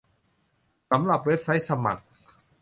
[0.89, 2.03] สำหรับเว็บไซต์สมัคร